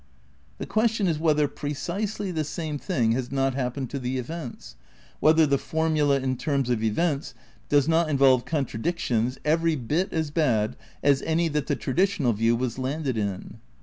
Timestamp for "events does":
6.81-7.87